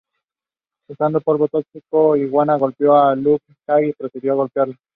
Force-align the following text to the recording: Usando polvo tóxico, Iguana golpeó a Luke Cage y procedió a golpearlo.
Usando 0.93 1.21
polvo 1.27 1.47
tóxico, 1.55 2.15
Iguana 2.15 2.55
golpeó 2.57 2.95
a 2.97 3.13
Luke 3.15 3.45
Cage 3.67 3.89
y 3.89 3.93
procedió 3.93 4.31
a 4.31 4.35
golpearlo. 4.37 4.75